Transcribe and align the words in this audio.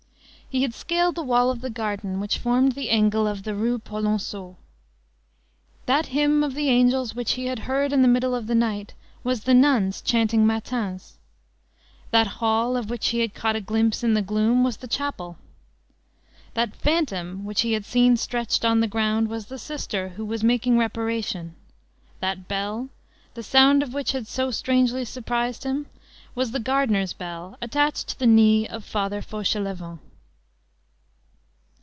He 0.53 0.63
had 0.63 0.73
scaled 0.73 1.15
the 1.15 1.23
wall 1.23 1.49
of 1.49 1.61
the 1.61 1.69
garden 1.69 2.19
which 2.19 2.37
formed 2.37 2.73
the 2.73 2.89
angle 2.89 3.25
of 3.25 3.43
the 3.43 3.55
Rue 3.55 3.79
Polonceau. 3.79 4.57
That 5.85 6.07
hymn 6.07 6.43
of 6.43 6.55
the 6.55 6.67
angels 6.67 7.15
which 7.15 7.35
he 7.35 7.45
had 7.45 7.59
heard 7.59 7.93
in 7.93 8.01
the 8.01 8.09
middle 8.09 8.35
of 8.35 8.47
the 8.47 8.53
night, 8.55 8.93
was 9.23 9.45
the 9.45 9.53
nuns 9.53 10.01
chanting 10.01 10.45
matins; 10.45 11.19
that 12.09 12.27
hall, 12.27 12.75
of 12.75 12.89
which 12.89 13.07
he 13.07 13.19
had 13.19 13.33
caught 13.33 13.55
a 13.55 13.61
glimpse 13.61 14.03
in 14.03 14.13
the 14.13 14.21
gloom, 14.21 14.61
was 14.61 14.75
the 14.75 14.89
chapel. 14.89 15.37
That 16.53 16.75
phantom 16.75 17.45
which 17.45 17.61
he 17.61 17.71
had 17.71 17.85
seen 17.85 18.17
stretched 18.17 18.65
on 18.65 18.81
the 18.81 18.89
ground 18.91 19.29
was 19.29 19.45
the 19.45 19.57
sister 19.57 20.09
who 20.17 20.25
was 20.25 20.43
making 20.43 20.77
reparation; 20.77 21.55
that 22.19 22.49
bell, 22.49 22.89
the 23.35 23.43
sound 23.43 23.81
of 23.81 23.93
which 23.93 24.11
had 24.11 24.27
so 24.27 24.51
strangely 24.51 25.05
surprised 25.05 25.63
him, 25.63 25.85
was 26.35 26.51
the 26.51 26.59
gardener's 26.59 27.13
bell 27.13 27.57
attached 27.61 28.09
to 28.09 28.19
the 28.19 28.27
knee 28.27 28.67
of 28.67 28.83
Father 28.83 29.21
Fauchelevent. 29.21 29.99